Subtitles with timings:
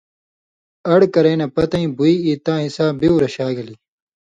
[0.91, 3.79] اڑ کرَیں نہ پتَیں بُوئ ای تاں حِصاں بِیُو رشاگِلیۡ